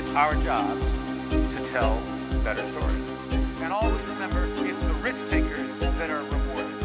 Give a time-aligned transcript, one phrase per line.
[0.00, 0.82] It's our jobs
[1.30, 2.02] to tell
[2.42, 3.04] better stories.
[3.60, 6.80] And always remember, it's the risk takers that are rewarded.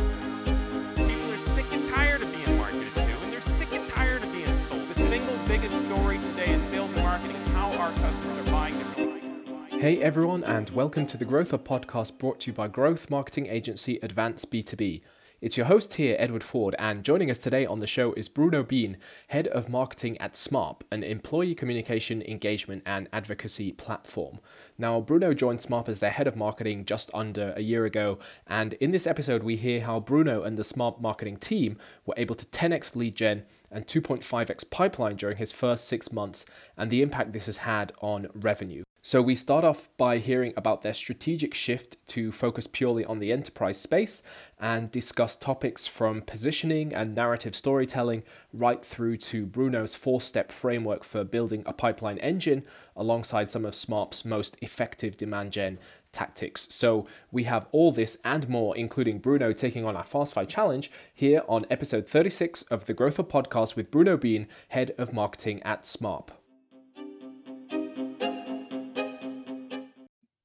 [0.97, 4.33] People are sick and tired of being marketed to, and they're sick and tired of
[4.33, 4.89] being sold.
[4.89, 8.77] The single biggest story today in sales and marketing is how our customers are buying
[8.79, 9.79] differently.
[9.79, 13.47] Hey everyone, and welcome to the Growth Hub podcast brought to you by growth marketing
[13.47, 15.01] agency Advance B2B.
[15.45, 18.63] It's your host here, Edward Ford, and joining us today on the show is Bruno
[18.63, 24.39] Bin, Head of Marketing at SMARP, an employee communication, engagement, and advocacy platform.
[24.79, 28.73] Now, Bruno joined SMARP as their Head of Marketing just under a year ago, and
[28.81, 32.47] in this episode, we hear how Bruno and the SMARP marketing team were able to
[32.47, 37.45] 10x lead gen and 2.5x pipeline during his first six months, and the impact this
[37.45, 38.83] has had on revenue.
[39.07, 43.31] So, we start off by hearing about their strategic shift to focus purely on the
[43.31, 44.23] enterprise space
[44.59, 51.03] and discuss topics from positioning and narrative storytelling right through to Bruno's four step framework
[51.03, 52.63] for building a pipeline engine
[52.95, 55.77] alongside some of SMARP's most effective demand gen
[56.11, 56.67] tactics.
[56.73, 60.89] So, we have all this and more, including Bruno taking on our Fast Five challenge,
[61.13, 65.61] here on episode 36 of the Growth Hub podcast with Bruno Bin, head of marketing
[65.61, 66.31] at SMARP.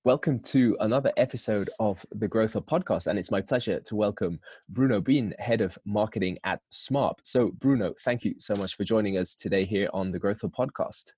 [0.02, 4.40] Welcome to another episode of the Growth Hub podcast, and it's my pleasure to welcome
[4.66, 7.16] Bruno Bin, head of marketing at SMARP.
[7.22, 10.54] So, Bruno, thank you so much for joining us today here on the Growth Hub
[10.54, 11.12] podcast.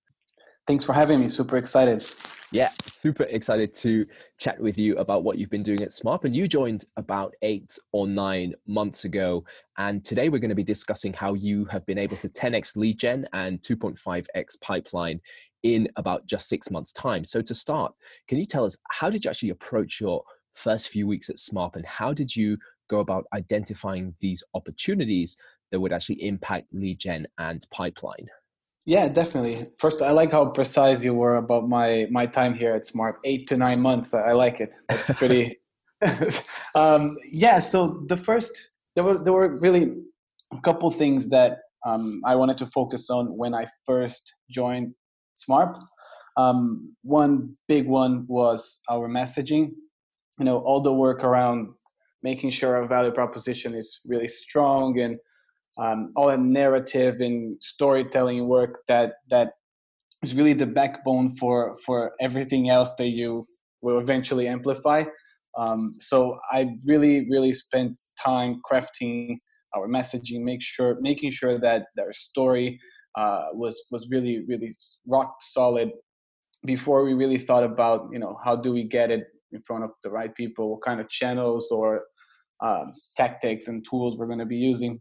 [0.66, 1.28] Thanks for having me.
[1.28, 2.04] Super excited.
[2.50, 4.04] Yeah, super excited to
[4.40, 6.24] chat with you about what you've been doing at SMARP.
[6.24, 9.44] And you joined about eight or nine months ago.
[9.78, 12.98] And today we're going to be discussing how you have been able to 10x lead
[12.98, 15.20] gen and 2.5x pipeline
[15.62, 17.24] in about just six months' time.
[17.24, 17.94] So, to start,
[18.28, 20.22] can you tell us how did you actually approach your
[20.54, 25.36] first few weeks at SMARP and how did you go about identifying these opportunities
[25.70, 28.28] that would actually impact lead gen and pipeline?
[28.84, 29.56] Yeah, definitely.
[29.78, 33.14] First, I like how precise you were about my my time here at SMARP.
[33.24, 34.12] Eight to nine months.
[34.12, 34.70] I like it.
[34.88, 35.56] That's pretty.
[36.74, 37.60] um, yeah.
[37.60, 39.92] So the first there was there were really
[40.52, 44.94] a couple things that um, I wanted to focus on when I first joined
[45.48, 45.78] SMARP.
[46.36, 49.70] Um, one big one was our messaging.
[50.38, 51.68] You know, all the work around
[52.22, 55.16] making sure our value proposition is really strong and
[55.78, 59.52] um, all that narrative and storytelling work that that
[60.22, 63.44] is really the backbone for for everything else that you
[63.80, 65.04] will eventually amplify.
[65.58, 69.36] Um, so I really really spent time crafting
[69.74, 72.78] our messaging, make sure making sure that their story
[73.16, 74.74] uh, was was really really
[75.06, 75.90] rock solid
[76.64, 79.90] before we really thought about you know how do we get it in front of
[80.02, 82.04] the right people, what kind of channels or
[82.62, 82.84] uh,
[83.16, 85.00] tactics and tools we're going to be using.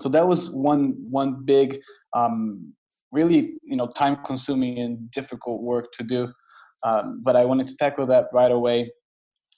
[0.00, 1.78] So that was one one big
[2.14, 2.72] um,
[3.12, 6.32] really you know time consuming and difficult work to do
[6.84, 8.90] um, but i wanted to tackle that right away.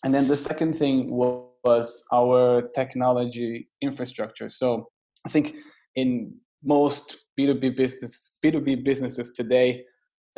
[0.05, 4.49] And then the second thing was our technology infrastructure.
[4.49, 4.89] So
[5.27, 5.57] i think
[5.97, 9.85] in most b2b business b2b businesses today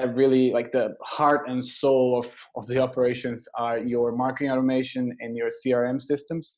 [0.00, 5.16] that really like the heart and soul of, of the operations are your marketing automation
[5.20, 6.56] and your crm systems.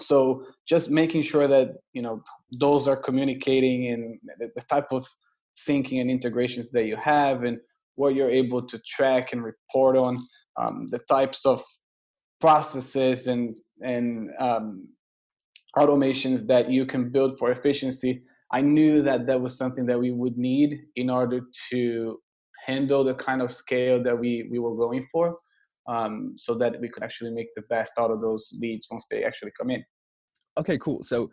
[0.00, 2.22] So just making sure that you know
[2.58, 5.06] those are communicating and the, the type of
[5.56, 7.58] syncing and integrations that you have and
[7.94, 10.18] what you're able to track and report on
[10.60, 11.62] um, the types of
[12.40, 14.88] processes and and um,
[15.76, 18.22] automations that you can build for efficiency
[18.52, 21.40] i knew that that was something that we would need in order
[21.70, 22.18] to
[22.66, 25.36] handle the kind of scale that we we were going for
[25.88, 29.24] um, so that we could actually make the best out of those leads once they
[29.24, 29.84] actually come in.
[30.56, 31.02] Okay, cool.
[31.02, 31.30] So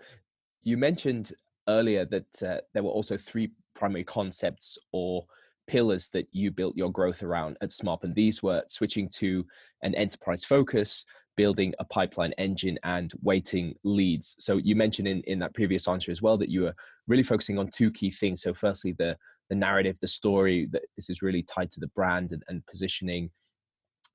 [0.63, 1.31] you mentioned
[1.67, 5.25] earlier that uh, there were also three primary concepts or
[5.67, 9.45] pillars that you built your growth around at SMARP, and these were switching to
[9.83, 11.05] an enterprise focus,
[11.41, 14.35] building a pipeline engine, and weighting leads.
[14.37, 16.75] So you mentioned in, in that previous answer as well that you were
[17.07, 18.43] really focusing on two key things.
[18.43, 19.17] So firstly, the
[19.49, 23.31] the narrative, the story that this is really tied to the brand and, and positioning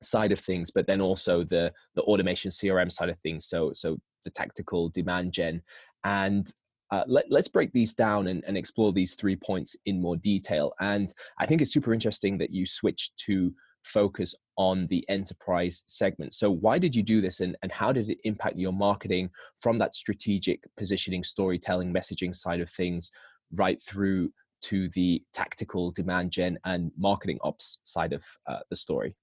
[0.04, 3.44] side of things, but then also the the automation CRM side of things.
[3.44, 5.62] So so the tactical demand gen,
[6.04, 6.46] and
[6.92, 10.72] uh, let, us break these down and, and, explore these three points in more detail.
[10.78, 13.52] And I think it's super interesting that you switched to
[13.86, 16.34] focus on the enterprise segment.
[16.34, 19.78] So, why did you do this, and, and how did it impact your marketing from
[19.78, 23.12] that strategic positioning, storytelling, messaging side of things,
[23.52, 29.14] right through to the tactical demand gen and marketing ops side of uh, the story?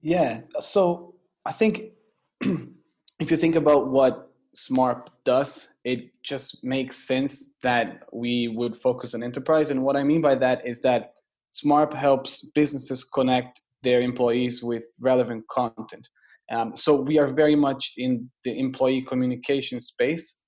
[0.00, 0.40] Yeah.
[0.60, 1.14] So
[1.44, 1.92] I think
[2.40, 9.14] if you think about what SMARP does, it just makes sense that we would focus
[9.14, 9.70] on enterprise.
[9.70, 11.16] And what I mean by that is that
[11.54, 16.08] Smarp helps businesses connect their employees with relevant content.
[16.52, 20.40] Um, so we are very much in the employee communication space.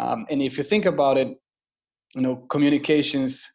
[0.00, 1.28] Um, and if you think about it,
[2.16, 3.46] you know, communications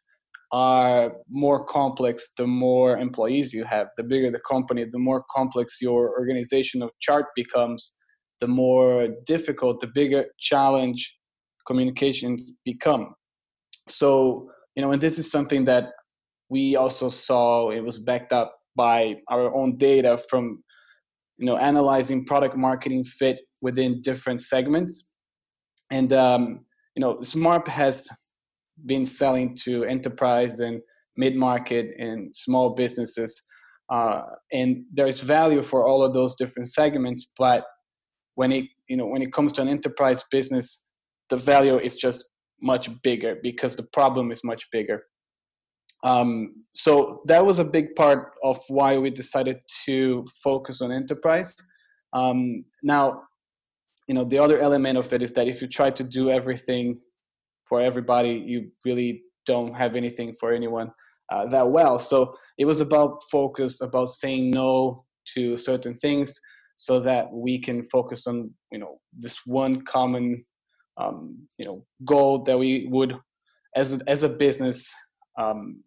[0.52, 3.88] are more complex the more employees you have.
[3.96, 7.92] The bigger the company, the more complex your organizational chart becomes,
[8.40, 11.18] the more difficult, the bigger challenge
[11.66, 13.14] communications become.
[13.88, 15.90] So, you know, and this is something that
[16.48, 20.62] we also saw, it was backed up by our own data from,
[21.38, 25.12] you know, analyzing product marketing fit within different segments.
[25.90, 26.64] And, um,
[26.96, 28.08] you know, Smarp has
[28.84, 30.80] been selling to enterprise and
[31.16, 33.42] mid-market and small businesses.
[33.90, 37.64] Uh, and there's value for all of those different segments, but
[38.36, 40.82] when it you know when it comes to an enterprise business,
[41.30, 42.28] the value is just
[42.62, 45.02] much bigger because the problem is much bigger.
[46.06, 51.56] Um, so that was a big part of why we decided to focus on enterprise.
[52.12, 53.22] Um, now,
[54.06, 56.96] you know, the other element of it is that if you try to do everything
[57.68, 60.92] for everybody, you really don't have anything for anyone
[61.32, 61.98] uh, that well.
[61.98, 65.02] So it was about focus, about saying no
[65.34, 66.40] to certain things,
[66.76, 70.36] so that we can focus on you know this one common
[70.98, 73.16] um, you know goal that we would
[73.74, 74.94] as as a business
[75.36, 75.82] um,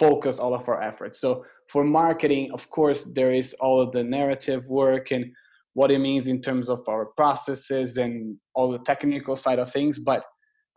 [0.00, 1.20] focus all of our efforts.
[1.20, 5.26] So for marketing, of course, there is all of the narrative work and
[5.74, 9.98] what it means in terms of our processes and all the technical side of things,
[9.98, 10.24] but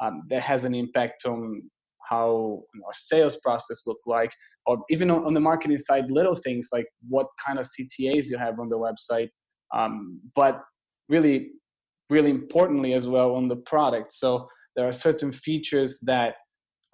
[0.01, 1.63] um, that has an impact on
[2.09, 4.31] how our sales process look like
[4.65, 8.59] or even on, the marketing side little things like what kind of ctas you have
[8.59, 9.29] on the website
[9.73, 10.61] um, but
[11.07, 11.51] really
[12.09, 14.45] really importantly as well on the product so
[14.75, 16.35] there are certain features that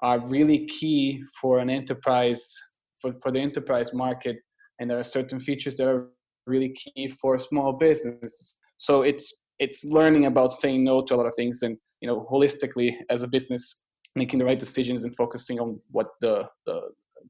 [0.02, 2.56] are really key for an enterprise
[3.00, 4.38] for, for the enterprise market.
[4.80, 6.10] And there are certain features that are
[6.46, 8.58] really key for small businesses.
[8.78, 12.26] So it's it's learning about saying no to a lot of things and you know
[12.32, 13.84] holistically as a business
[14.16, 16.82] making the right decisions and focusing on what the the,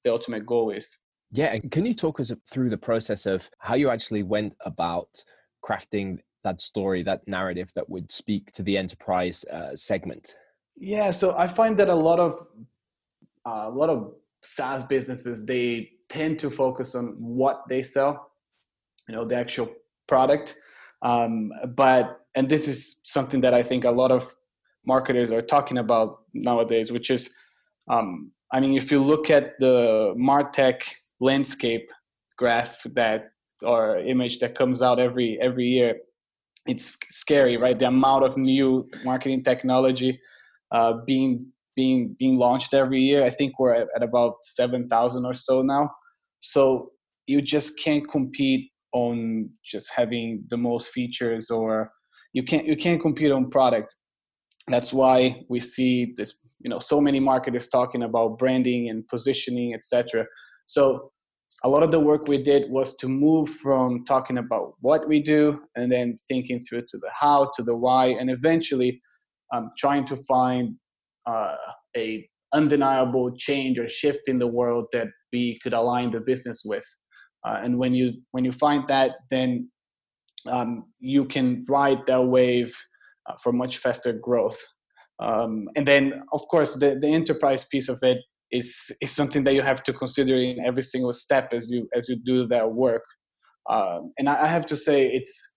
[0.03, 0.97] the ultimate goal is.
[1.31, 5.23] Yeah can you talk us through the process of how you actually went about
[5.65, 10.35] crafting that story that narrative that would speak to the enterprise uh, segment
[10.79, 12.33] yeah so i find that a lot of
[13.45, 18.31] uh, a lot of saas businesses they tend to focus on what they sell
[19.07, 19.69] you know the actual
[20.07, 20.55] product
[21.01, 24.33] um, but and this is something that I think a lot of
[24.85, 27.33] marketers are talking about nowadays, which is,
[27.89, 30.83] um, I mean, if you look at the Martech
[31.19, 31.89] landscape
[32.37, 33.31] graph that
[33.61, 35.97] or image that comes out every every year,
[36.65, 37.77] it's scary, right?
[37.77, 40.19] The amount of new marketing technology
[40.71, 43.23] uh, being being being launched every year.
[43.23, 45.89] I think we're at, at about seven thousand or so now.
[46.39, 46.91] So
[47.27, 51.91] you just can't compete on just having the most features or
[52.33, 53.95] you can't you can't compete on product
[54.67, 59.73] that's why we see this you know so many marketers talking about branding and positioning
[59.73, 60.25] etc
[60.65, 61.11] so
[61.63, 65.21] a lot of the work we did was to move from talking about what we
[65.21, 68.99] do and then thinking through to the how to the why and eventually
[69.53, 70.75] um, trying to find
[71.25, 71.55] uh,
[71.95, 76.85] a undeniable change or shift in the world that we could align the business with.
[77.47, 79.69] Uh, and when you when you find that then
[80.49, 82.75] um, you can ride that wave
[83.27, 84.59] uh, for much faster growth.
[85.19, 88.17] Um, and then of course the, the enterprise piece of it
[88.51, 92.09] is is something that you have to consider in every single step as you as
[92.09, 93.05] you do that work.
[93.69, 95.53] Um, and I, I have to say it's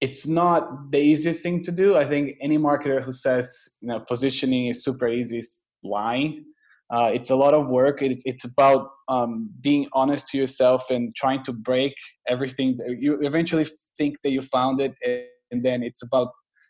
[0.00, 1.96] it's not the easiest thing to do.
[1.96, 6.44] I think any marketer who says you know positioning is super easy is lying.
[6.90, 8.00] Uh, it's a lot of work.
[8.00, 11.94] It's it's about um, being honest to yourself and trying to break
[12.28, 12.78] everything.
[12.98, 14.94] You eventually think that you found it,
[15.50, 16.28] and then it's about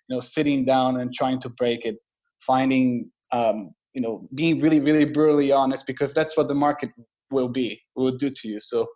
[0.09, 1.97] you know sitting down and trying to break it,
[2.41, 6.91] finding um, you know being really really brutally honest because that's what the market
[7.31, 8.59] will be will do to you.
[8.59, 8.87] So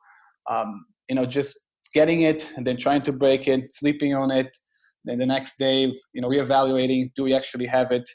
[0.50, 1.58] um, you know just
[1.92, 4.56] getting it and then trying to break it, sleeping on it,
[5.04, 8.08] then the next day you know reevaluating do we actually have it.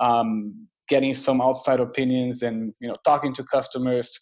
[0.00, 4.18] Um, getting some outside opinions and you know talking to customers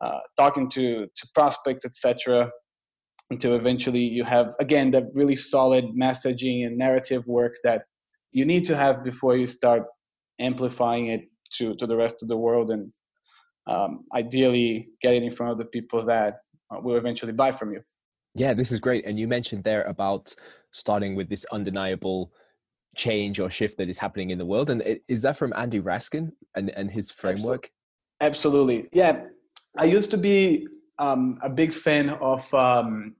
[0.00, 2.48] uh, talking to to prospects etc
[3.30, 7.82] until eventually you have again that really solid messaging and narrative work that
[8.32, 9.82] you need to have before you start
[10.40, 11.22] amplifying it
[11.52, 12.92] to to the rest of the world and
[13.68, 16.34] um, ideally get it in front of the people that
[16.70, 17.80] uh, will eventually buy from you
[18.36, 20.34] yeah this is great and you mentioned there about
[20.70, 22.30] starting with this undeniable
[22.96, 24.70] change or shift that is happening in the world.
[24.70, 27.70] And is that from Andy Raskin and, and his framework?
[28.20, 28.88] Absolutely.
[28.92, 29.24] Yeah.
[29.78, 30.66] I used to be
[30.98, 33.14] um, a big fan of um,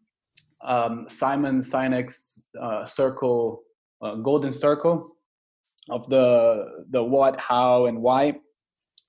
[0.64, 3.62] um, Simon Sinek's uh, circle,
[4.02, 5.06] uh, golden circle
[5.90, 8.40] of the the what, how, and why.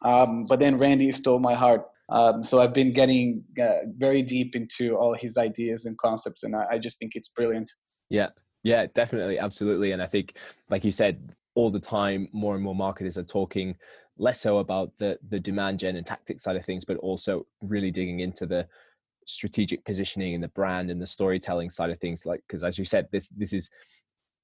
[0.03, 1.89] Um, but then Randy stole my heart.
[2.09, 6.55] Um, so I've been getting uh, very deep into all his ideas and concepts, and
[6.55, 7.71] I, I just think it's brilliant.
[8.09, 8.29] Yeah,
[8.63, 9.91] yeah, definitely, absolutely.
[9.91, 10.37] And I think,
[10.69, 13.75] like you said, all the time, more and more marketers are talking
[14.19, 17.91] less so about the the demand gen and tactic side of things, but also really
[17.91, 18.67] digging into the
[19.25, 22.25] strategic positioning and the brand and the storytelling side of things.
[22.25, 23.69] Like, because as you said, this this is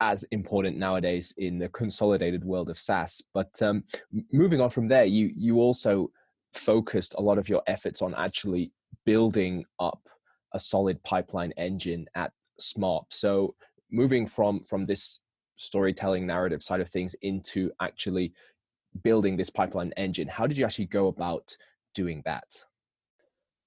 [0.03, 3.23] as important nowadays in the consolidated world of SaaS.
[3.33, 3.85] But um,
[4.31, 6.11] moving on from there, you you also
[6.53, 8.71] focused a lot of your efforts on actually
[9.05, 10.01] building up
[10.53, 13.05] a solid pipeline engine at Smarp.
[13.09, 13.55] So
[13.91, 15.21] moving from from this
[15.55, 18.33] storytelling narrative side of things into actually
[19.03, 21.55] building this pipeline engine, how did you actually go about
[21.95, 22.49] doing that?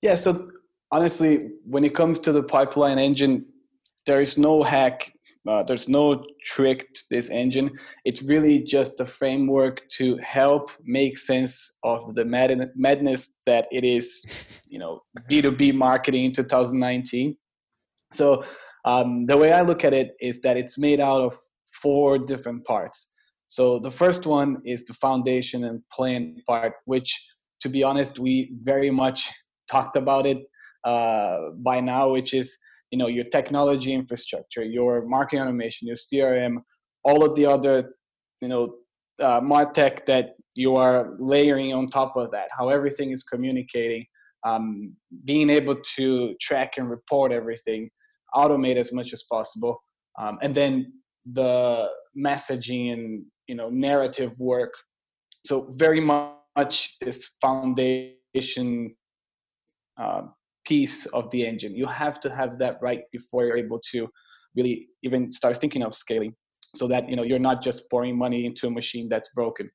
[0.02, 0.48] Yeah, so
[0.92, 3.46] honestly, when it comes to the pipeline engine,
[4.06, 5.12] there is no hack
[5.48, 7.70] uh, there's no trick to this engine.
[8.04, 13.84] It's really just a framework to help make sense of the mad- madness that it
[13.84, 17.36] is, you know, B2B marketing in 2019.
[18.12, 18.44] So
[18.84, 21.36] um, the way I look at it is that it's made out of
[21.66, 23.12] four different parts.
[23.46, 27.16] So the first one is the foundation and plan part, which,
[27.60, 29.28] to be honest, we very much
[29.70, 30.38] talked about it
[30.84, 32.58] uh, by now, which is
[32.90, 36.58] you know your technology infrastructure your marketing automation your crm
[37.04, 37.94] all of the other
[38.40, 38.74] you know
[39.22, 44.04] uh, martech that you are layering on top of that how everything is communicating
[44.44, 47.90] um, being able to track and report everything
[48.34, 49.82] automate as much as possible
[50.18, 50.92] um, and then
[51.32, 54.74] the messaging and you know narrative work.
[55.44, 58.90] So very much this foundation
[59.98, 60.22] uh,
[60.66, 61.74] piece of the engine.
[61.74, 64.08] You have to have that right before you're able to
[64.54, 66.34] really even start thinking of scaling
[66.74, 69.70] so that you know you're not just pouring money into a machine that's broken.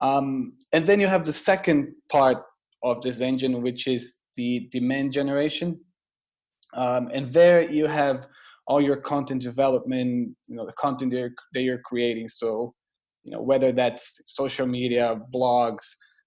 [0.00, 2.38] Um, and then you have the second part
[2.82, 5.78] of this engine, which is the demand generation.
[6.74, 8.26] Um, and there you have
[8.68, 12.28] all your content development, you know, the content that you're, that you're creating.
[12.28, 12.74] So,
[13.24, 15.84] you know, whether that's social media, blogs,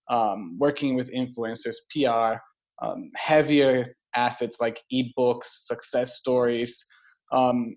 [0.10, 2.40] um, working with influencers, PR,
[2.82, 6.86] um, heavier assets like ebooks, success stories,
[7.32, 7.76] um,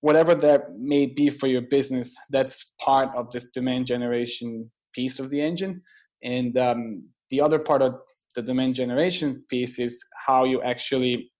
[0.00, 5.30] whatever that may be for your business, that's part of this demand generation piece of
[5.30, 5.82] the engine.
[6.22, 7.94] And um, the other part of
[8.34, 11.30] the demand generation piece is how you actually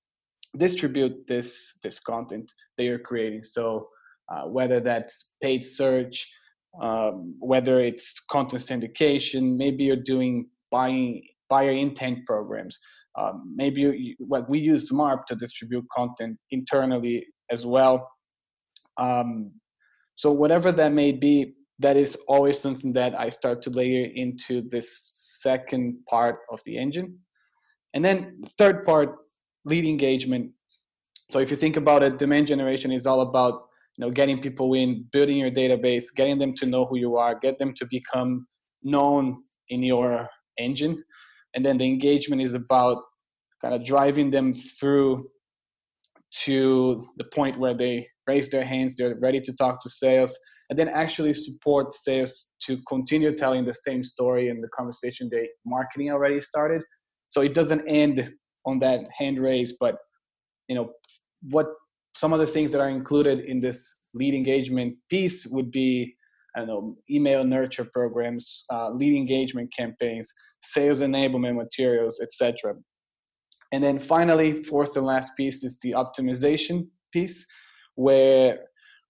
[0.57, 3.43] distribute this this content that you're creating.
[3.43, 3.89] So
[4.33, 6.29] uh, whether that's paid search,
[6.81, 12.79] um, whether it's content syndication, maybe you're doing buying buyer intent programs
[13.17, 18.07] um, maybe you, well, we use Smarp to distribute content internally as well.
[18.99, 19.53] Um,
[20.17, 24.63] so whatever that may be, that is always something that I start to layer into
[24.69, 25.11] this
[25.43, 27.19] second part of the engine.
[27.95, 29.11] And then the third part,
[29.65, 30.53] lead engagement.
[31.31, 33.63] So if you think about it, demand generation is all about
[33.99, 37.35] you know getting people in, building your database, getting them to know who you are,
[37.35, 38.47] get them to become
[38.83, 39.35] known
[39.69, 40.97] in your engine
[41.57, 43.03] and then the engagement is about
[43.61, 45.23] kind of driving them through
[46.45, 50.79] to the point where they raise their hands they're ready to talk to sales and
[50.79, 56.11] then actually support sales to continue telling the same story in the conversation they marketing
[56.11, 56.83] already started.
[57.29, 58.29] So it doesn't end
[58.65, 59.97] on that hand raise but
[60.69, 60.91] you know
[61.51, 61.67] what
[62.17, 66.16] some of the things that are included in this lead engagement piece would be
[66.61, 72.75] Don't know, email nurture programs, uh, lead engagement campaigns, sales enablement materials, etc.
[73.73, 77.47] And then finally, fourth and last piece is the optimization piece,
[77.95, 78.59] where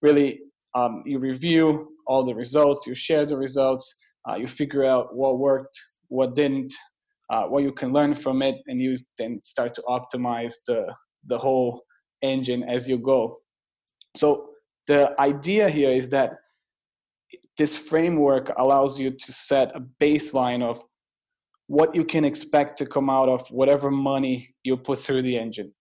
[0.01, 0.41] really
[0.75, 3.97] um, you review all the results, you share the results,
[4.29, 6.73] uh, you figure out what worked, what didn't,
[7.29, 10.93] uh, what you can learn from it, and you then start to optimize the
[11.25, 11.81] the whole
[12.21, 13.31] engine as you go.
[14.15, 14.47] So
[14.87, 16.37] the idea here is that
[17.57, 20.83] this framework allows you to set a baseline of
[21.67, 25.71] what you can expect to come out of whatever money you put through the engine.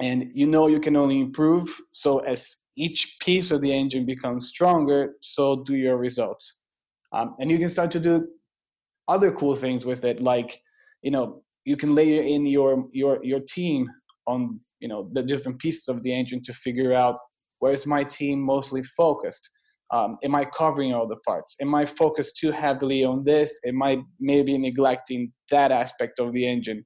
[0.00, 1.68] And you know you can only improve.
[1.92, 6.58] So as each piece of the engine becomes stronger, so do your results.
[7.12, 8.26] Um, and you can start to do
[9.06, 10.58] other cool things with it, like
[11.02, 13.88] you know you can layer in your your your team
[14.26, 17.18] on you know the different pieces of the engine to figure out
[17.60, 19.48] where's my team mostly focused
[19.92, 21.56] um, am i covering all the parts?
[21.60, 23.60] Am i focused too heavily on this?
[23.66, 26.84] Am i maybe neglecting that aspect of the engine?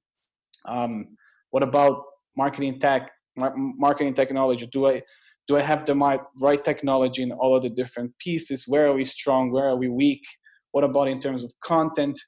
[0.66, 1.06] Um,
[1.50, 2.02] what about
[2.36, 4.66] marketing tech marketing technology?
[4.66, 5.02] Do i
[5.46, 8.64] do i have the right technology in all of the different pieces?
[8.66, 9.52] Where are we strong?
[9.52, 10.24] Where are we weak?
[10.72, 12.18] What about in terms of content?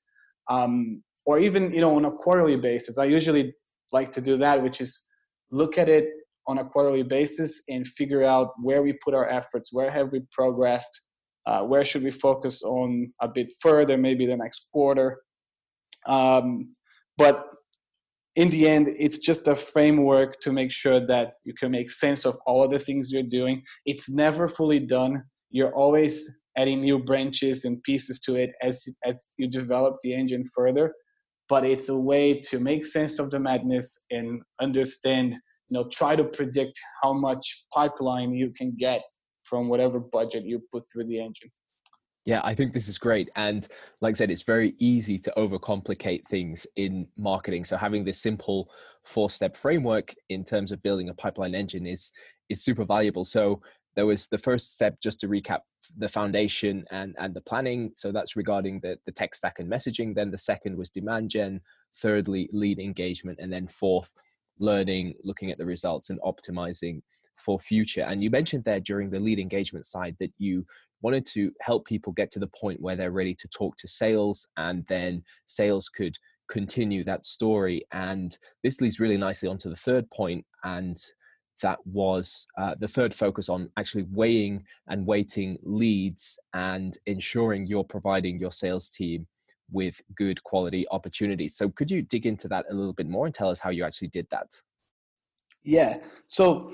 [0.48, 3.54] Um, or even you know on a quarterly basis i usually
[3.92, 5.06] like to do that which is
[5.50, 6.06] look at it
[6.50, 10.20] on a quarterly basis and figure out where we put our efforts where have we
[10.38, 10.94] progressed
[11.46, 15.20] uh, where should we focus on a bit further maybe the next quarter.
[16.06, 16.70] Um,
[17.16, 17.44] but
[18.36, 22.24] in the end it's just a framework to make sure that you can make sense
[22.24, 23.62] of all of the things you're doing.
[23.86, 25.22] It's never fully done.
[25.50, 30.44] You're always adding new branches and pieces to it as as you develop the engine
[30.54, 30.94] further.
[31.48, 35.34] But it's a way to make sense of the madness and understand
[35.70, 39.02] you know try to predict how much pipeline you can get
[39.44, 41.50] from whatever budget you put through the engine
[42.26, 43.30] yeah, I think this is great.
[43.34, 43.66] And
[44.02, 47.64] like I said, it's very easy to overcomplicate things in marketing.
[47.64, 48.70] So having this simple
[49.04, 52.12] four-step framework in terms of building a pipeline engine is
[52.50, 53.24] is super valuable.
[53.24, 53.62] So
[53.96, 55.60] there was the first step just to recap
[55.96, 57.92] the foundation and and the planning.
[57.94, 60.14] So that's regarding the, the tech stack and messaging.
[60.14, 61.62] Then the second was demand gen,
[61.96, 64.12] thirdly, lead engagement, and then fourth,
[64.60, 67.00] learning, looking at the results and optimizing
[67.36, 68.02] for future.
[68.02, 70.66] And you mentioned there during the lead engagement side that you
[71.02, 74.46] wanted to help people get to the point where they're ready to talk to sales
[74.56, 76.16] and then sales could
[76.48, 80.96] continue that story and this leads really nicely onto the third point and
[81.62, 87.84] that was uh, the third focus on actually weighing and weighting leads and ensuring you're
[87.84, 89.26] providing your sales team
[89.72, 91.54] with good quality opportunities.
[91.54, 93.84] So could you dig into that a little bit more and tell us how you
[93.84, 94.60] actually did that?
[95.62, 95.98] Yeah.
[96.26, 96.72] So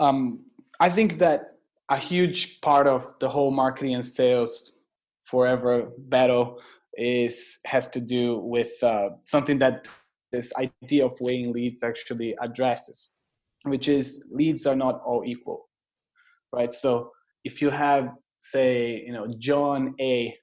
[0.00, 0.40] um,
[0.80, 1.58] i think that
[1.88, 4.84] a huge part of the whole marketing and sales
[5.22, 6.60] forever battle
[6.96, 9.86] is has to do with uh, something that
[10.30, 13.16] this idea of weighing leads actually addresses
[13.64, 15.68] which is leads are not all equal
[16.54, 16.72] right?
[16.72, 17.12] So
[17.44, 20.34] if you have say you know john a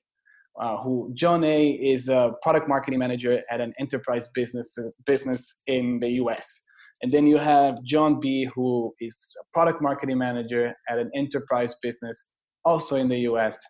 [0.60, 6.00] uh, who john a is a product marketing manager at an enterprise business business in
[6.00, 6.65] the us
[7.02, 11.76] and then you have John B, who is a product marketing manager at an enterprise
[11.82, 12.34] business,
[12.65, 13.63] also in the US.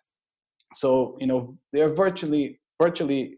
[0.74, 3.36] So, you know, they're virtually virtually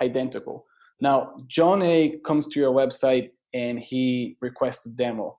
[0.00, 0.64] identical.
[1.00, 5.38] Now, John A comes to your website and he requests a demo.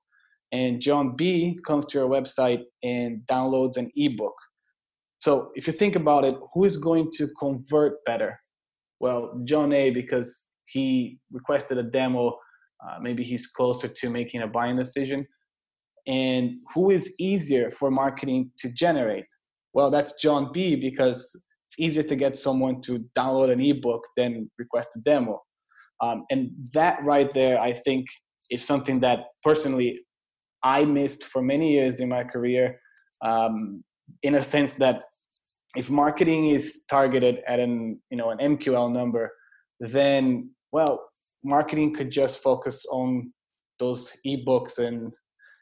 [0.51, 4.33] And John B comes to your website and downloads an ebook.
[5.19, 8.37] So, if you think about it, who is going to convert better?
[8.99, 12.37] Well, John A because he requested a demo
[12.83, 15.27] uh, maybe he's closer to making a buying decision.
[16.07, 19.25] And who is easier for marketing to generate?
[19.73, 21.31] Well, that's John B because
[21.67, 25.41] it's easier to get someone to download an ebook than request a demo.
[26.01, 28.07] Um, and that right there, I think,
[28.49, 29.99] is something that personally
[30.63, 32.79] I missed for many years in my career.
[33.21, 33.83] Um,
[34.23, 35.01] in a sense that
[35.75, 39.31] if marketing is targeted at an you know an MQL number,
[39.79, 41.09] then well,
[41.43, 43.23] marketing could just focus on
[43.79, 45.13] those ebooks and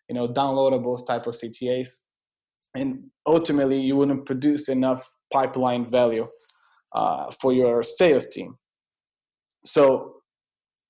[0.10, 1.90] you know downloadables type of CTAs,
[2.76, 6.28] and ultimately you wouldn't produce enough pipeline value
[6.94, 8.56] uh, for your sales team.
[9.66, 10.16] So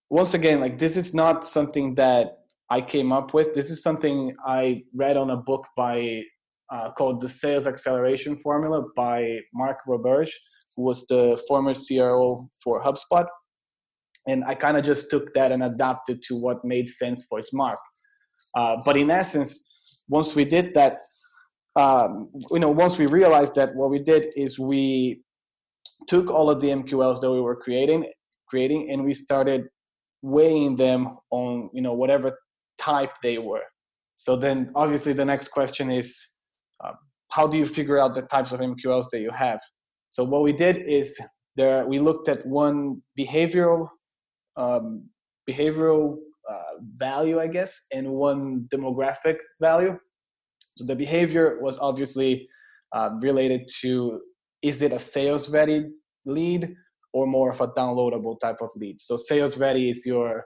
[0.10, 2.38] once again, like this is not something that
[2.70, 3.54] I came up with.
[3.54, 6.24] This is something I read on a book by
[6.72, 10.32] uh, called The Sales Acceleration Formula by Mark Roberge,
[10.76, 13.26] who was the former CRO for HubSpot
[14.28, 17.78] and I kind of just took that and adapted to what made sense for Smarp.
[18.56, 20.98] Uh, but in essence, once we did that,
[21.76, 25.22] um, you know, once we realized that, what we did is we
[26.08, 28.12] took all of the MQLs that we were creating,
[28.48, 29.66] creating, and we started
[30.22, 32.38] weighing them on, you know, whatever
[32.78, 33.64] type they were.
[34.18, 36.34] So then, obviously, the next question is,
[36.84, 36.94] uh,
[37.32, 39.60] how do you figure out the types of MQLs that you have?
[40.10, 41.20] So what we did is
[41.56, 43.88] there we looked at one behavioral
[44.56, 45.10] um,
[45.50, 46.18] behavioral
[46.50, 49.98] uh, value, I guess, and one demographic value.
[50.76, 52.48] So the behavior was obviously
[52.94, 54.22] uh, related to
[54.62, 55.82] is it a sales ready
[56.26, 56.74] lead
[57.14, 59.00] or more of a downloadable type of lead?
[59.00, 60.46] So sales ready is your,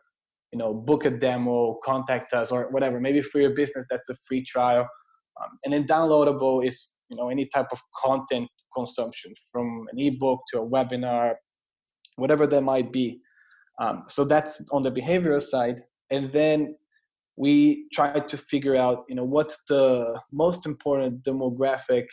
[0.51, 2.99] you know, book a demo, contact us, or whatever.
[2.99, 4.87] Maybe for your business, that's a free trial.
[5.41, 10.41] Um, and then downloadable is, you know, any type of content consumption from an ebook
[10.51, 11.33] to a webinar,
[12.15, 13.19] whatever that might be.
[13.81, 15.81] Um, so that's on the behavioral side.
[16.09, 16.75] And then
[17.37, 22.05] we try to figure out, you know, what's the most important demographic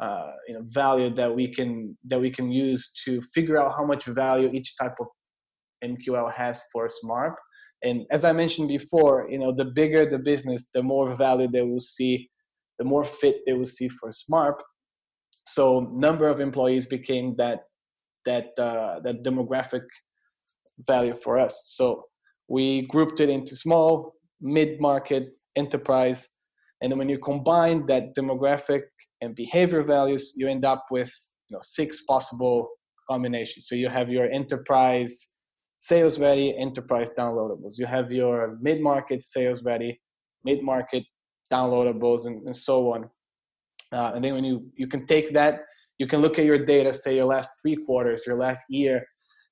[0.00, 3.84] uh, you know value that we can that we can use to figure out how
[3.84, 5.06] much value each type of
[5.82, 7.34] MQL has for SMARP.
[7.82, 11.62] And as I mentioned before, you know, the bigger the business, the more value they
[11.62, 12.28] will see,
[12.78, 14.60] the more fit they will see for SMARP.
[15.46, 17.60] So number of employees became that
[18.24, 19.84] that uh, that demographic
[20.86, 21.62] value for us.
[21.66, 22.02] So
[22.48, 25.24] we grouped it into small, mid-market,
[25.56, 26.36] enterprise,
[26.80, 28.82] and then when you combine that demographic
[29.20, 31.12] and behavior values, you end up with
[31.50, 32.68] you know, six possible
[33.10, 33.66] combinations.
[33.68, 35.32] So you have your enterprise
[35.78, 37.78] sales ready, enterprise downloadables.
[37.78, 40.00] You have your mid market sales ready,
[40.44, 41.04] mid market
[41.52, 43.06] downloadables, and, and so on.
[43.92, 45.60] Uh, and then when you, you can take that,
[45.98, 49.06] you can look at your data, say your last three quarters, your last year,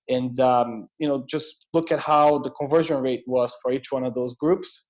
[0.09, 4.05] and um, you know just look at how the conversion rate was for each one
[4.05, 4.85] of those groups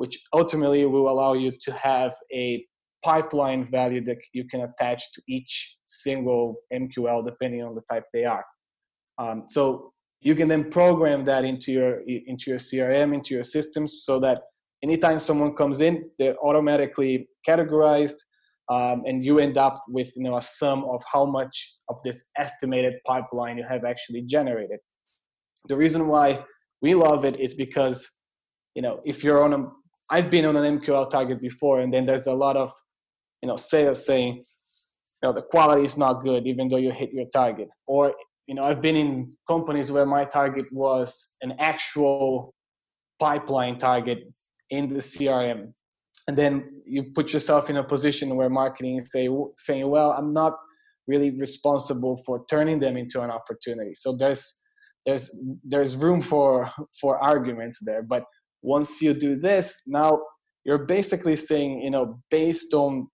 [0.00, 2.64] which ultimately will allow you to have a
[3.04, 8.24] pipeline value that you can attach to each single MQL depending on the type they
[8.24, 8.42] are.
[9.18, 14.02] Um, so you can then program that into your into your CRM, into your systems,
[14.06, 14.40] so that
[14.82, 18.16] anytime someone comes in, they're automatically categorized,
[18.68, 22.28] um, and you end up with you know a sum of how much of this
[22.38, 24.78] estimated pipeline you have actually generated.
[25.68, 26.44] The reason why
[26.82, 28.10] we love it is because
[28.74, 29.70] you know if you're on a
[30.10, 32.72] I've been on an MQL target before, and then there's a lot of,
[33.42, 37.12] you know, sales saying, you know, the quality is not good, even though you hit
[37.12, 37.68] your target.
[37.86, 38.12] Or,
[38.48, 42.52] you know, I've been in companies where my target was an actual
[43.20, 44.18] pipeline target
[44.70, 45.72] in the CRM,
[46.28, 50.32] and then you put yourself in a position where marketing is say, saying, well, I'm
[50.32, 50.54] not
[51.06, 53.94] really responsible for turning them into an opportunity.
[53.94, 54.58] So there's
[55.06, 55.30] there's
[55.64, 56.68] there's room for
[57.00, 58.24] for arguments there, but
[58.62, 60.20] once you do this now
[60.64, 63.08] you're basically saying you know based on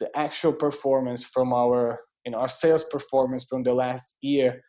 [0.00, 4.60] the actual performance from our you know our sales performance from the last year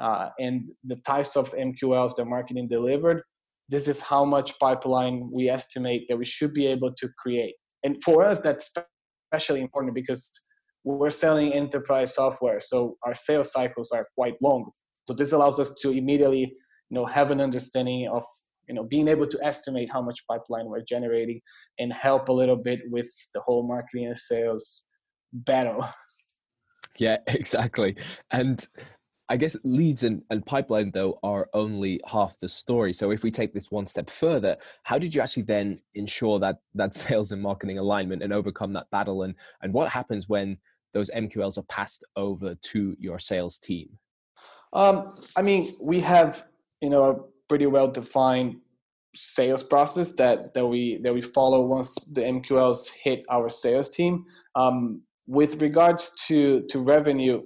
[0.00, 3.22] uh, and the types of mqls that marketing delivered
[3.70, 7.54] this is how much pipeline we estimate that we should be able to create.
[7.84, 8.74] And for us that's
[9.32, 10.30] especially important because
[10.84, 14.70] we're selling enterprise software so our sales cycles are quite long.
[15.08, 16.40] So this allows us to immediately
[16.90, 18.24] you know have an understanding of
[18.68, 21.40] you know being able to estimate how much pipeline we're generating
[21.78, 24.84] and help a little bit with the whole marketing and sales
[25.32, 25.84] battle.
[26.98, 27.96] Yeah exactly.
[28.30, 28.66] And
[29.30, 32.92] I guess leads and, and pipeline, though, are only half the story.
[32.92, 36.58] So if we take this one step further, how did you actually then ensure that
[36.74, 39.22] that sales and marketing alignment and overcome that battle?
[39.22, 40.58] And, and what happens when
[40.92, 43.90] those MQLs are passed over to your sales team?
[44.72, 45.04] Um,
[45.36, 46.44] I mean, we have,
[46.80, 47.14] you know, a
[47.48, 48.56] pretty well defined
[49.14, 54.24] sales process that that we that we follow once the MQLs hit our sales team.
[54.56, 57.44] Um, with regards to to revenue,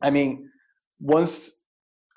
[0.00, 0.50] I mean,
[1.02, 1.64] once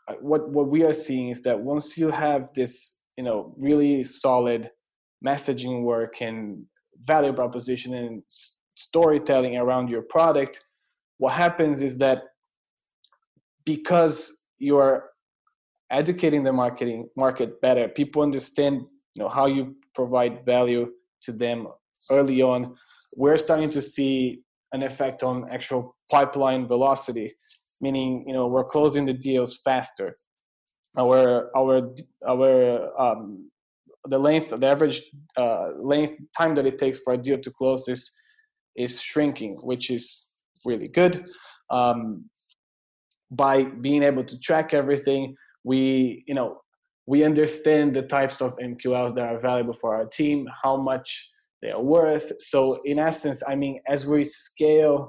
[0.08, 4.04] uh, what what we are seeing is that once you have this, you know, really
[4.04, 4.69] solid
[5.26, 6.63] messaging work and
[7.02, 8.24] value proposition and
[8.76, 10.63] storytelling around your product,
[11.17, 12.21] what happens is that
[13.65, 15.10] because you're
[15.89, 21.67] educating the marketing market better people understand you know how you provide value to them
[22.12, 22.76] early on
[23.17, 24.41] we're starting to see
[24.74, 27.32] an effect on actual pipeline velocity
[27.86, 30.10] meaning you know we're closing the deals faster.
[31.04, 31.21] Our
[31.60, 31.76] our
[32.34, 32.52] our
[33.04, 33.52] um,
[34.13, 35.00] the length the average
[35.43, 38.04] uh, length time that it takes for a deal to close is
[38.86, 40.06] is shrinking which is
[40.69, 41.13] really good.
[41.78, 42.30] Um,
[43.32, 45.36] by being able to track everything
[45.71, 46.50] we you know
[47.12, 51.10] we understand the types of mqls that are valuable for our team how much
[51.62, 52.28] they are worth.
[52.52, 55.00] So in essence i mean as we scale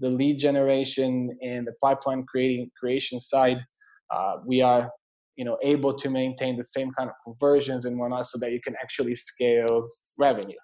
[0.00, 3.64] the lead generation and the pipeline creating creation side
[4.10, 4.88] uh, we are
[5.36, 8.60] you know able to maintain the same kind of conversions and whatnot so that you
[8.60, 9.86] can actually scale
[10.18, 10.58] revenue.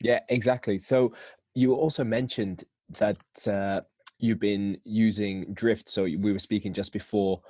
[0.00, 0.78] Yeah exactly.
[0.78, 1.12] So
[1.54, 2.64] you also mentioned
[2.98, 3.18] that
[3.50, 3.80] uh,
[4.18, 5.88] you've been using drift.
[5.88, 7.40] So we were speaking just before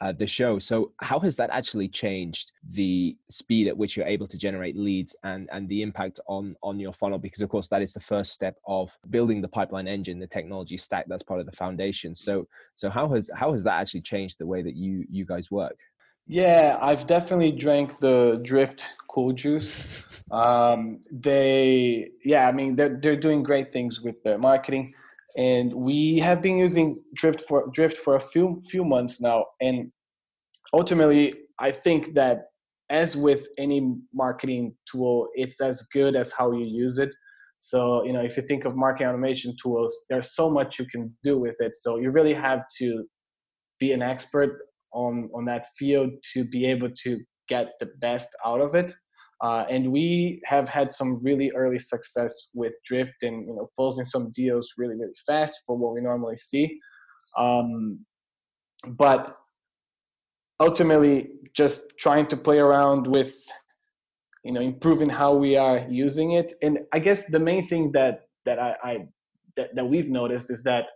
[0.00, 0.58] uh, the show.
[0.58, 5.16] So, how has that actually changed the speed at which you're able to generate leads
[5.24, 7.18] and and the impact on on your funnel?
[7.18, 10.76] Because of course, that is the first step of building the pipeline engine, the technology
[10.76, 11.06] stack.
[11.08, 12.14] That's part of the foundation.
[12.14, 15.50] So, so how has how has that actually changed the way that you you guys
[15.50, 15.76] work?
[16.26, 20.06] Yeah, I've definitely drank the Drift Cool Juice.
[20.30, 24.92] Um, they, yeah, I mean, they're they're doing great things with their marketing
[25.36, 29.90] and we have been using drift for drift for a few few months now and
[30.74, 32.46] ultimately i think that
[32.90, 37.10] as with any marketing tool it's as good as how you use it
[37.62, 41.14] So, you know, if you think of marketing automation tools, there's so much you can
[41.22, 41.76] do with it.
[41.76, 43.04] So you really have to
[43.78, 44.58] be an expert
[44.92, 48.94] on on that field to be able to get the best out of it.
[49.42, 54.04] Uh, and we have had some really early success with Drift and you know closing
[54.04, 56.78] some deals really really fast for what we normally see.
[57.38, 58.04] Um,
[58.98, 59.34] but
[60.58, 63.34] ultimately, just trying to play around with
[64.44, 68.22] you know improving how we are using it and i guess the main thing that
[68.46, 68.98] that i, I
[69.56, 70.86] that, that we've noticed is that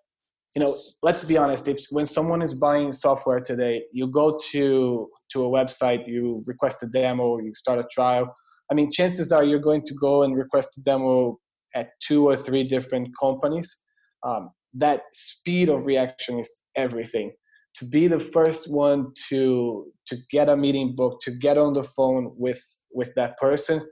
[0.54, 5.06] you know let's be honest if when someone is buying software today you go to
[5.30, 8.32] to a website you request a demo you start a trial
[8.70, 11.38] i mean chances are you're going to go and request a demo
[11.74, 13.80] at two or three different companies.
[14.22, 17.32] Um, that speed of reaction is everything.
[17.78, 21.82] To be the first one to to get a meeting booked to get on the
[21.82, 22.62] phone with
[22.92, 23.82] with that person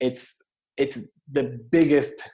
[0.00, 0.40] it's
[0.76, 2.28] it's the biggest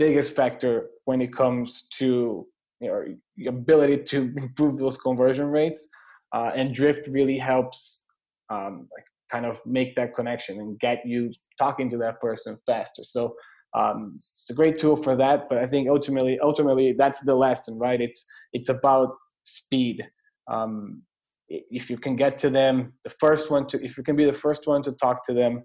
[0.00, 2.44] biggest factor when it comes to
[2.80, 5.88] you your ability to improve those conversion rates
[6.32, 8.06] uh, and drift really helps
[8.50, 13.02] um, like kind of make that connection and get you talking to that person faster.
[13.02, 13.34] So
[13.74, 17.78] um, it's a great tool for that but i think ultimately ultimately that's the lesson
[17.78, 18.00] right?
[18.00, 19.10] It's it's about
[19.44, 20.06] speed.
[20.48, 21.02] Um,
[21.48, 24.32] if you can get to them the first one to if you can be the
[24.32, 25.62] first one to talk to them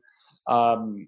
[0.47, 1.08] um,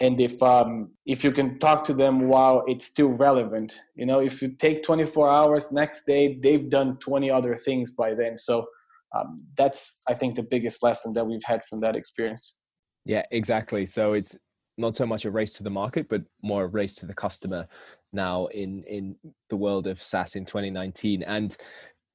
[0.00, 3.74] and if um, if you can talk to them while it's still relevant.
[3.94, 8.14] You know if you take 24 hours next day they've done 20 other things by
[8.14, 8.36] then.
[8.36, 8.66] So
[9.14, 12.56] um, that's i think the biggest lesson that we've had from that experience.
[13.04, 13.86] Yeah exactly.
[13.86, 14.36] So it's
[14.76, 17.68] not so much a race to the market but more a race to the customer
[18.12, 19.16] now in in
[19.48, 21.56] the world of SaaS in 2019 and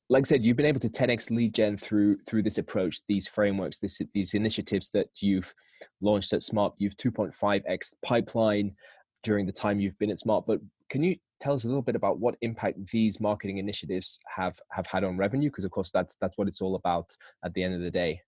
[0.09, 3.27] like I said, you've been able to 10x lead gen through through this approach, these
[3.27, 5.53] frameworks, this, these initiatives that you've
[6.01, 6.73] launched at Smarp.
[6.77, 8.75] You've 2.5x pipeline
[9.23, 10.45] during the time you've been at Smarp.
[10.47, 14.55] But can you tell us a little bit about what impact these marketing initiatives have
[14.71, 15.49] have had on revenue?
[15.49, 18.21] Because of course, that's that's what it's all about at the end of the day.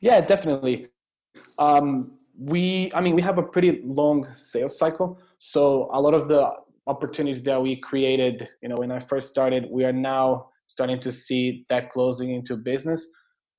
[0.00, 0.86] Yeah, definitely.
[1.58, 6.28] Um, we, I mean, we have a pretty long sales cycle, so a lot of
[6.28, 6.52] the
[6.86, 11.10] opportunities that we created, you know, when I first started, we are now starting to
[11.10, 13.06] see that closing into business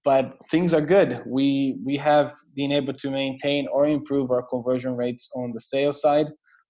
[0.05, 1.21] but things are good.
[1.27, 6.01] We we have been able to maintain or improve our conversion rates on the sales
[6.01, 6.27] side.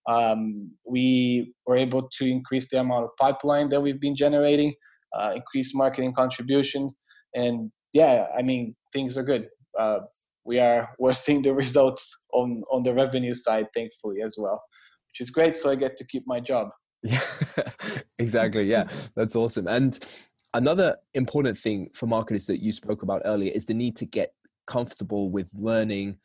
[0.10, 4.74] Um, we were able to increase the amount of pipeline that we've been generating
[5.16, 6.92] uh, increase marketing contribution
[7.36, 9.48] and yeah i mean things are good.
[9.78, 10.00] Uh,
[10.46, 14.62] we are we're seeing the results on on the revenue side thankfully as well
[15.10, 16.70] which is great so i get to keep my job.
[17.04, 17.22] Yeah
[18.20, 19.98] exactly yeah that's awesome and
[20.54, 24.34] another important thing for marketers that you spoke about earlier is the need to get
[24.68, 26.18] comfortable with learning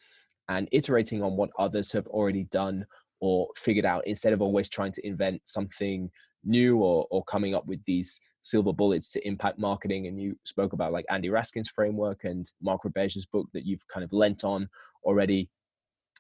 [0.49, 2.87] and iterating on what others have already done
[3.21, 6.11] or figured out instead of always trying to invent something
[6.45, 10.07] new or, or coming up with these silver bullets to impact marketing.
[10.07, 14.05] And you spoke about like andy raskin's framework and mark Roberge's book that you've kind
[14.05, 14.69] of lent on
[15.05, 15.49] already.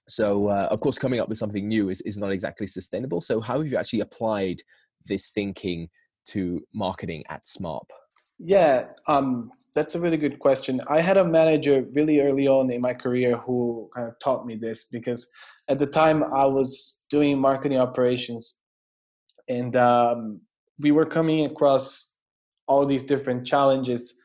[0.09, 3.21] So uh, of course coming up with something new is, is not exactly sustainable.
[3.21, 4.61] So how have you actually applied
[5.07, 5.90] this thinking
[6.27, 7.87] to marketing at Smarp?
[8.39, 10.81] Yeah, um, that's a really good question.
[10.89, 14.57] I had a manager really early on in my career who kind of taught me
[14.57, 15.33] this because
[15.69, 18.59] at the time I was doing marketing operations
[19.49, 20.41] and um,
[20.81, 22.17] we were coming across
[22.67, 24.17] all these different challenges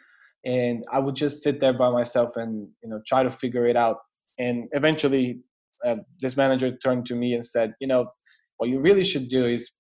[0.46, 3.76] and I would just sit there by myself and you know try to figure it
[3.76, 3.98] out.
[4.38, 5.42] And eventually,
[5.86, 8.10] uh, this manager turned to me and said, "You know,
[8.58, 9.78] what you really should do is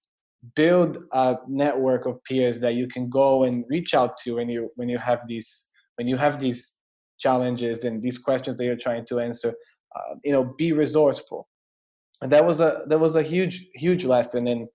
[0.55, 4.69] build a network of peers that you can go and reach out to when you
[4.77, 6.77] when you have these when you have these
[7.19, 9.53] challenges and these questions that you're trying to answer
[9.95, 11.47] uh, you know be resourceful.
[12.21, 14.47] And that was a that was a huge huge lesson.
[14.47, 14.67] And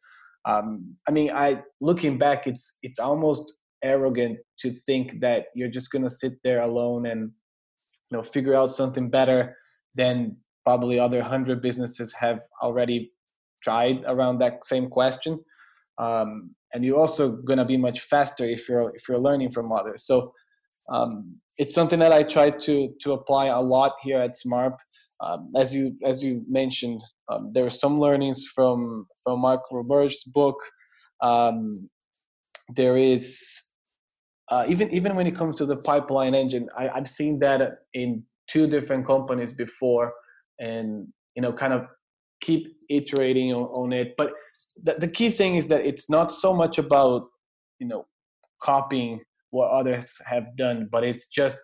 [0.44, 5.90] um, i mean i looking back it's it's almost arrogant to think that you're just
[5.92, 7.30] to sit there alone and
[8.10, 9.56] you know figure out something better
[9.94, 13.12] than probably other 100 businesses have already
[13.62, 15.38] tried around that same question
[15.98, 19.72] um, and you're also going to be much faster if you're if you're learning from
[19.72, 20.04] others.
[20.06, 20.32] So
[20.90, 24.76] um, it's something that i try to to apply a lot here at smarp.
[25.20, 30.24] Um, as you as you mentioned um, there are some learnings from from mark roberge's
[30.24, 30.56] book.
[31.20, 31.74] Um,
[32.74, 33.70] there is
[34.50, 38.24] uh, even even when it comes to the pipeline engine I, i've seen that in
[38.46, 40.12] two different companies before
[40.58, 41.86] and you know kind of
[42.44, 44.14] keep iterating on, on it.
[44.16, 44.32] But
[44.82, 47.22] the, the key thing is that it's not so much about
[47.78, 48.04] you know
[48.62, 51.58] copying what others have done but it's just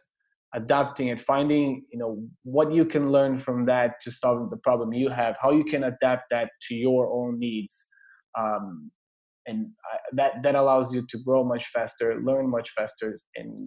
[0.54, 4.92] adapting it finding you know what you can learn from that to solve the problem
[4.92, 7.86] you have how you can adapt that to your own needs.
[8.38, 8.90] Um,
[9.46, 13.58] and I, that that allows you to grow much faster learn much faster and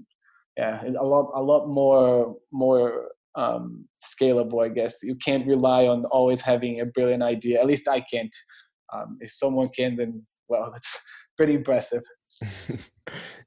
[0.57, 6.05] yeah a lot a lot more more um, scalable i guess you can't rely on
[6.05, 8.35] always having a brilliant idea at least i can't
[8.93, 11.03] um, if someone can then well that's
[11.37, 12.01] pretty impressive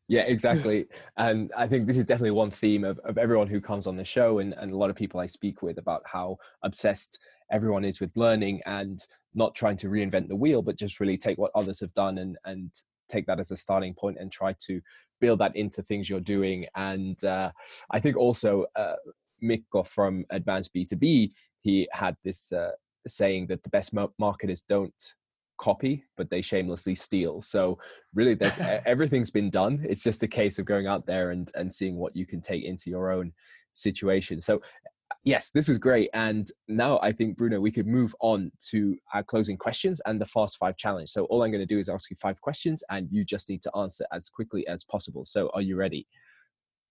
[0.08, 0.86] yeah, exactly.
[1.16, 4.04] and I think this is definitely one theme of, of everyone who comes on the
[4.04, 7.18] show and, and a lot of people I speak with about how obsessed
[7.50, 8.98] everyone is with learning and
[9.34, 12.36] not trying to reinvent the wheel, but just really take what others have done and,
[12.44, 12.72] and
[13.08, 14.80] take that as a starting point and try to
[15.20, 16.66] build that into things you're doing.
[16.74, 17.52] And uh,
[17.90, 18.96] I think also uh,
[19.40, 22.72] Mikko from Advance B2B, he had this uh,
[23.06, 25.14] saying that the best marketers don't
[25.58, 27.40] copy but they shamelessly steal.
[27.40, 27.78] So
[28.14, 29.84] really there's everything's been done.
[29.88, 32.64] It's just a case of going out there and and seeing what you can take
[32.64, 33.32] into your own
[33.72, 34.40] situation.
[34.40, 34.60] So
[35.24, 36.10] yes this was great.
[36.12, 40.26] And now i think bruno we could move on to our closing questions and the
[40.26, 41.10] fast five challenge.
[41.10, 43.62] So all i'm going to do is ask you five questions and you just need
[43.62, 45.24] to answer as quickly as possible.
[45.24, 46.06] So are you ready?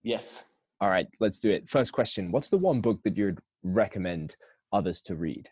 [0.03, 4.35] Yes all right let's do it first question what's the one book that you'd recommend
[4.71, 5.49] others to read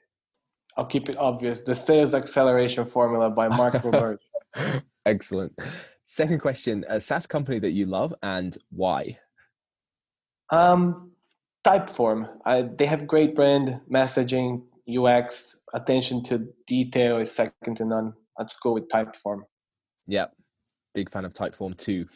[0.78, 1.62] I'll keep it obvious.
[1.62, 4.20] The Sales Acceleration Formula by Mark Roberge.
[5.06, 5.54] Excellent.
[6.06, 9.18] Second question: A SaaS company that you love and why?
[10.50, 11.12] Um,
[11.66, 12.30] Typeform.
[12.46, 18.14] I, they have great brand messaging, UX, attention to detail is second to none.
[18.38, 19.42] Let's go with Typeform.
[20.08, 20.34] Yep,
[20.94, 22.08] big fan of Typeform too.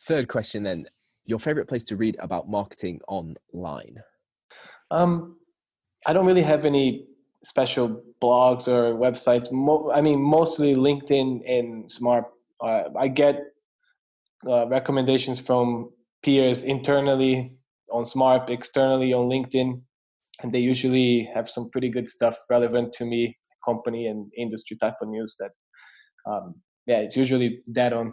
[0.00, 0.86] Third question then:
[1.26, 4.02] Your favorite place to read about marketing online?
[4.90, 5.36] Um,
[6.06, 7.06] I don't really have any
[7.42, 9.50] special blogs or websites.
[9.50, 12.24] Mo- I mean, mostly LinkedIn and Smarp.
[12.60, 13.40] Uh, I get
[14.46, 15.90] uh, recommendations from
[16.22, 17.48] peers internally
[17.92, 19.78] on Smarp, externally on LinkedIn,
[20.42, 24.94] and they usually have some pretty good stuff relevant to me, company and industry type
[25.00, 25.36] of news.
[25.38, 25.50] That,
[26.30, 26.54] um,
[26.86, 28.12] yeah, it's usually dead on.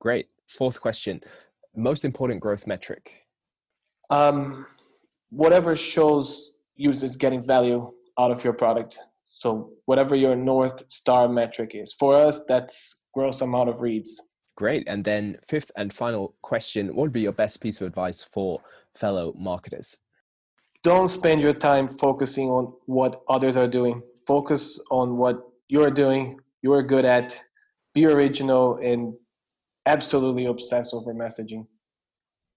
[0.00, 0.26] Great.
[0.48, 1.20] Fourth question:
[1.76, 3.26] most important growth metric.
[4.10, 4.66] Um,
[5.30, 7.86] whatever shows users getting value
[8.18, 8.98] out of your product.
[9.30, 11.92] So whatever your North Star metric is.
[11.92, 14.32] For us, that's gross amount of reads.
[14.56, 14.84] Great.
[14.86, 18.60] And then fifth and final question, what would be your best piece of advice for
[18.94, 19.98] fellow marketers?
[20.84, 24.00] Don't spend your time focusing on what others are doing.
[24.26, 27.40] Focus on what you're doing, you're good at,
[27.94, 29.14] be original and
[29.86, 31.66] absolutely obsess over messaging.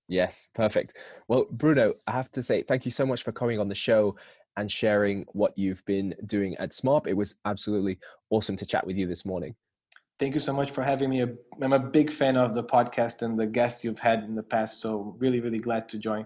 [0.07, 0.97] Yes, perfect.
[1.27, 4.15] Well, Bruno, I have to say thank you so much for coming on the show
[4.55, 7.07] and sharing what you've been doing at SMARP.
[7.07, 9.55] It was absolutely awesome to chat with you this morning.
[10.17, 11.25] Thank you so much for having me.
[11.61, 14.81] I'm a big fan of the podcast and the guests you've had in the past,
[14.81, 16.25] so really, really glad to join.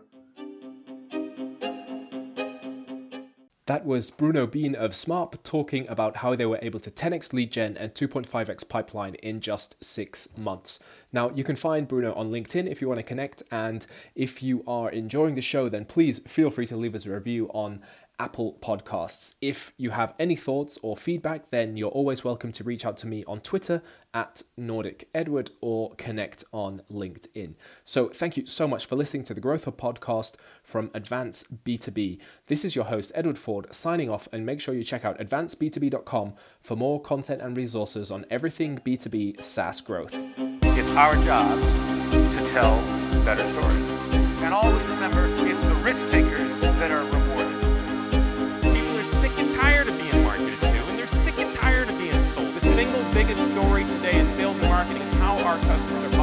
[3.71, 7.53] That was Bruno Bin of Smarp talking about how they were able to 10x lead
[7.53, 10.81] gen and 2.5x pipeline in just six months.
[11.13, 13.43] Now, you can find Bruno on LinkedIn if you want to connect.
[13.49, 17.13] And if you are enjoying the show, then please feel free to leave us a
[17.13, 17.81] review on
[18.21, 19.33] Apple Podcasts.
[19.41, 23.07] If you have any thoughts or feedback, then you're always welcome to reach out to
[23.07, 23.81] me on Twitter
[24.13, 27.55] at Nordic Edward or connect on LinkedIn.
[27.83, 32.19] So thank you so much for listening to the Growth Hub podcast from Advance B2B.
[32.45, 36.35] This is your host, Edward Ford, signing off, and make sure you check out advanceb2b.com
[36.61, 40.13] for more content and resources on everything B2B SaaS growth.
[40.77, 41.59] It's our job
[42.11, 42.75] to tell
[43.25, 43.89] better stories.
[44.43, 46.30] And always remember, it's the risk takers
[54.81, 56.17] marketing is how our customers are